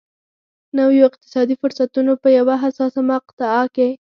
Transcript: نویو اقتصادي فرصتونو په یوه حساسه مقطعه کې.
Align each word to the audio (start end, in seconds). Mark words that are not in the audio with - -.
نویو 0.77 1.07
اقتصادي 1.09 1.55
فرصتونو 1.61 2.13
په 2.21 2.27
یوه 2.37 2.55
حساسه 2.63 3.01
مقطعه 3.11 3.63
کې. 3.75 3.89